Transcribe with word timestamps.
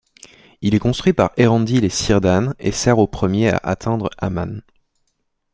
Il 0.61 0.73
est 0.73 0.79
construit 0.79 1.13
par 1.13 1.29
Eärendil 1.37 1.85
et 1.85 1.89
Círdan, 1.89 2.55
et 2.57 2.71
sert 2.71 2.97
au 2.97 3.05
premier 3.05 3.49
à 3.49 3.57
atteindre 3.57 4.09
Aman. 4.17 4.63